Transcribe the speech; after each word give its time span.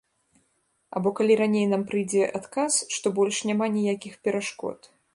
Або 0.99 1.11
калі 1.19 1.33
раней 1.41 1.69
нам 1.75 1.85
прыйдзе 1.93 2.23
адказ, 2.41 2.81
што 2.97 3.15
больш 3.21 3.35
няма 3.51 3.71
ніякіх 3.79 4.13
перашкод. 4.27 4.95